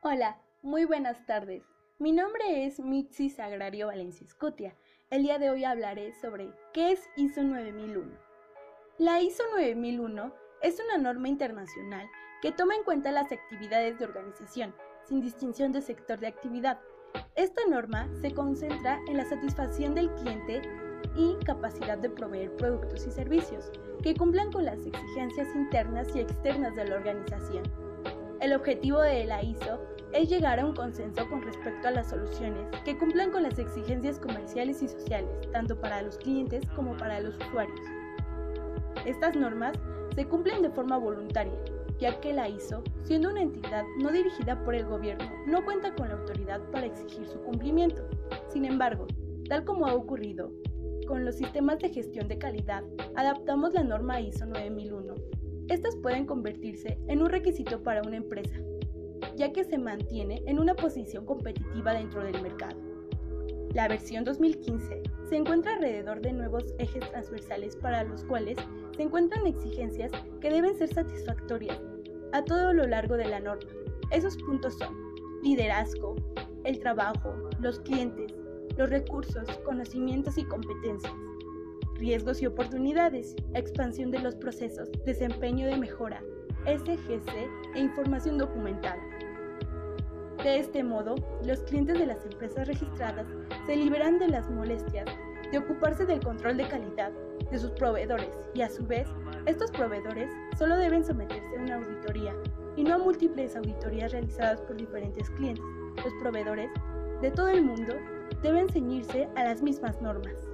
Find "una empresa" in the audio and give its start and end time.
58.02-58.56